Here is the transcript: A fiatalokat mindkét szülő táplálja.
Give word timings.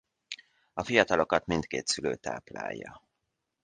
A 0.73 0.83
fiatalokat 0.83 1.45
mindkét 1.45 1.87
szülő 1.87 2.15
táplálja. 2.15 3.03